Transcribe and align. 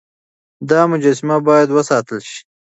دا 0.69 0.81
مجسمه 0.91 1.37
بايد 1.45 1.69
وساتل 1.77 2.19
شي. 2.29 2.39